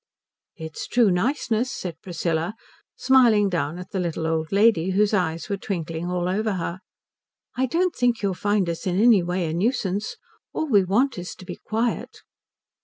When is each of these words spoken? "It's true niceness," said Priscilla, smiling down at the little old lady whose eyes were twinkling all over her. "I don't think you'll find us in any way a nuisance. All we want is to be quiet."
"It's 0.55 0.87
true 0.87 1.11
niceness," 1.11 1.71
said 1.71 2.01
Priscilla, 2.01 2.55
smiling 2.95 3.49
down 3.49 3.77
at 3.77 3.91
the 3.91 3.99
little 3.99 4.25
old 4.25 4.51
lady 4.51 4.89
whose 4.93 5.13
eyes 5.13 5.47
were 5.47 5.57
twinkling 5.57 6.09
all 6.09 6.27
over 6.27 6.53
her. 6.53 6.79
"I 7.55 7.67
don't 7.67 7.95
think 7.95 8.23
you'll 8.23 8.33
find 8.33 8.67
us 8.67 8.87
in 8.87 8.99
any 8.99 9.21
way 9.21 9.45
a 9.47 9.53
nuisance. 9.53 10.17
All 10.53 10.65
we 10.67 10.83
want 10.83 11.19
is 11.19 11.35
to 11.35 11.45
be 11.45 11.57
quiet." 11.67 12.23